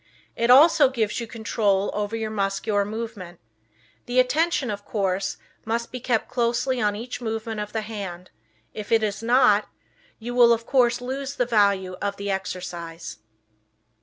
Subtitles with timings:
[0.35, 3.39] It also gives you control over your muscular movement.
[4.07, 8.31] The attention, of course, must be kept closely on each movement of the hand;
[8.73, 9.69] if it is not,
[10.17, 13.19] you of course lose the value of the exercise.